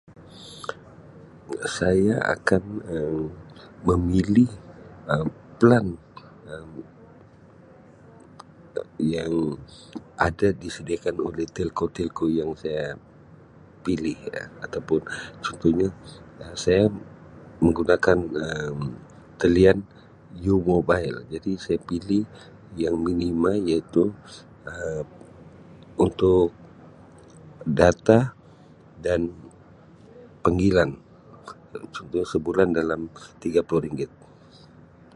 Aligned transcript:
Saya 1.77 2.13
akan 2.35 2.63
Um 2.95 3.23
memilih 3.89 4.49
Um 5.13 5.27
plan 5.59 5.85
Um 6.53 6.69
yang 9.15 9.33
ada 10.27 10.47
disediakan 10.63 11.15
oleh 11.27 11.45
telco-telco 11.57 12.25
yang 12.39 12.49
saya 12.61 12.83
pilih, 13.85 14.17
ya 14.33 14.43
ataupun 14.65 15.01
contohnya 15.45 15.89
saya 16.63 16.83
menggunakan 17.63 18.17
Um 18.45 18.79
talian 19.41 19.77
U-Mobile 20.53 21.17
jadi 21.33 21.51
saya 21.65 21.79
pilih 21.89 22.23
yang 22.83 22.95
minima 23.07 23.51
iaitu 23.69 24.03
Um 24.73 25.07
untuk 26.05 26.47
data 27.79 28.19
dan 29.05 29.21
panggilan 30.43 30.89
sudah 31.97 32.23
sebulan 32.33 32.69
dalam 32.79 33.01
tiga 33.43 33.61
puluh 33.67 33.83
ringgit. 33.85 34.09